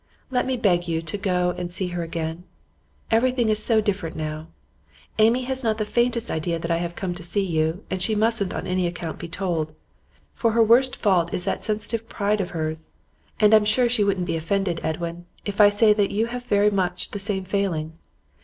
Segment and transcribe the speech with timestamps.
[0.31, 2.43] Let me beg you to go and see her again.
[3.11, 4.47] Everything is so different now.
[5.19, 8.15] Amy has not the faintest idea that I have come to see you, and she
[8.15, 9.75] mustn't on any account be told,
[10.33, 12.95] for her worst fault is that sensitive pride of hers.
[13.39, 16.71] And I'm sure you won't be offended, Edwin, if I say that you have very
[16.71, 17.93] much the same failing.